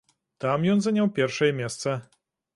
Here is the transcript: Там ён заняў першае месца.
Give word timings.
Там 0.45 0.65
ён 0.73 0.81
заняў 0.85 1.11
першае 1.21 1.51
месца. 1.61 1.97